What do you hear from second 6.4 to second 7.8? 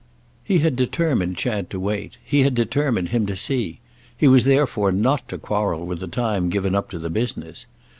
given up to the business.